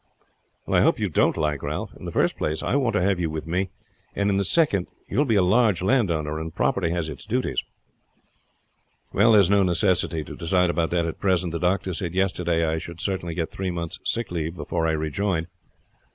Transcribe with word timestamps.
"I 0.67 0.81
hope 0.81 0.97
you 0.99 1.11
won't 1.15 1.37
like, 1.37 1.61
Ralph. 1.61 1.91
In 1.95 2.05
the 2.05 2.11
first 2.11 2.35
place 2.35 2.63
I 2.63 2.75
want 2.75 2.93
to 2.95 3.03
have 3.03 3.19
you 3.19 3.29
with 3.29 3.45
me; 3.45 3.69
and 4.15 4.31
in 4.31 4.37
the 4.37 4.43
second, 4.43 4.87
you 5.07 5.15
will 5.19 5.25
be 5.27 5.35
a 5.35 5.43
large 5.43 5.83
landowner, 5.83 6.39
and 6.39 6.55
property 6.55 6.89
has 6.89 7.07
its 7.07 7.23
duties." 7.23 7.63
"Well, 9.13 9.33
there 9.33 9.41
is 9.41 9.47
no 9.51 9.61
necessity 9.61 10.23
to 10.23 10.35
decide 10.35 10.71
about 10.71 10.89
that 10.89 11.05
at 11.05 11.19
present. 11.19 11.51
The 11.51 11.59
doctor 11.59 11.93
said 11.93 12.15
yesterday 12.15 12.65
I 12.65 12.79
should 12.79 12.99
certainly 12.99 13.35
get 13.35 13.51
three 13.51 13.69
months' 13.69 13.99
sick 14.03 14.31
leave 14.31 14.55
before 14.55 14.87
I 14.87 14.93
rejoined. 14.93 15.45